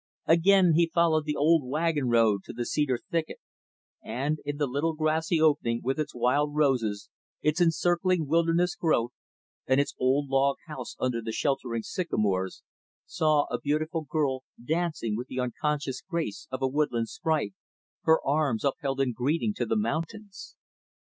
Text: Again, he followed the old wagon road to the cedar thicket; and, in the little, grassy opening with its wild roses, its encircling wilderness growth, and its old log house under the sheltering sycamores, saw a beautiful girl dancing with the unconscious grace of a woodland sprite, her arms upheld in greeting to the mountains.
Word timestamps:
Again, 0.25 0.73
he 0.73 0.89
followed 0.91 1.25
the 1.25 1.35
old 1.35 1.61
wagon 1.63 2.07
road 2.09 2.41
to 2.45 2.53
the 2.53 2.65
cedar 2.65 2.97
thicket; 3.11 3.37
and, 4.03 4.39
in 4.43 4.57
the 4.57 4.65
little, 4.65 4.95
grassy 4.95 5.39
opening 5.39 5.81
with 5.83 5.99
its 5.99 6.15
wild 6.15 6.55
roses, 6.55 7.07
its 7.43 7.61
encircling 7.61 8.25
wilderness 8.25 8.73
growth, 8.75 9.11
and 9.67 9.79
its 9.79 9.93
old 9.99 10.27
log 10.27 10.55
house 10.65 10.95
under 10.99 11.21
the 11.21 11.31
sheltering 11.31 11.83
sycamores, 11.83 12.63
saw 13.05 13.43
a 13.53 13.59
beautiful 13.61 14.01
girl 14.01 14.43
dancing 14.65 15.15
with 15.15 15.27
the 15.27 15.39
unconscious 15.39 16.01
grace 16.01 16.47
of 16.49 16.63
a 16.63 16.67
woodland 16.67 17.07
sprite, 17.07 17.53
her 18.01 18.19
arms 18.25 18.63
upheld 18.63 18.99
in 18.99 19.13
greeting 19.13 19.53
to 19.53 19.67
the 19.67 19.77
mountains. 19.77 20.55